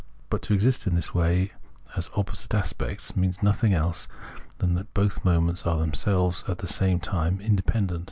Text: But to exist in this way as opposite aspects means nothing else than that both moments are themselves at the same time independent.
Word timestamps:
But 0.31 0.41
to 0.43 0.55
exist 0.55 0.87
in 0.87 0.95
this 0.95 1.13
way 1.13 1.51
as 1.95 2.09
opposite 2.15 2.55
aspects 2.55 3.15
means 3.15 3.43
nothing 3.43 3.71
else 3.71 4.07
than 4.57 4.73
that 4.73 4.91
both 4.95 5.23
moments 5.23 5.63
are 5.67 5.77
themselves 5.77 6.43
at 6.47 6.57
the 6.57 6.65
same 6.65 6.99
time 6.99 7.39
independent. 7.39 7.99